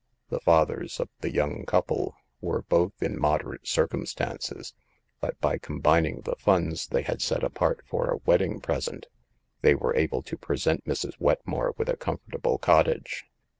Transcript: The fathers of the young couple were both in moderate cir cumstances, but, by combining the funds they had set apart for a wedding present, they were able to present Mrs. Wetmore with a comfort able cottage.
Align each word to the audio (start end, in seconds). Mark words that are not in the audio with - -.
The 0.29 0.39
fathers 0.39 0.99
of 0.99 1.09
the 1.19 1.31
young 1.31 1.63
couple 1.63 2.15
were 2.41 2.63
both 2.63 2.93
in 3.03 3.19
moderate 3.21 3.67
cir 3.67 3.87
cumstances, 3.87 4.73
but, 5.19 5.39
by 5.39 5.59
combining 5.59 6.21
the 6.21 6.35
funds 6.37 6.87
they 6.87 7.03
had 7.03 7.21
set 7.21 7.43
apart 7.43 7.83
for 7.85 8.09
a 8.09 8.17
wedding 8.25 8.59
present, 8.61 9.05
they 9.61 9.75
were 9.75 9.95
able 9.95 10.23
to 10.23 10.37
present 10.37 10.85
Mrs. 10.85 11.19
Wetmore 11.19 11.75
with 11.77 11.87
a 11.87 11.97
comfort 11.97 12.33
able 12.33 12.57
cottage. 12.57 13.25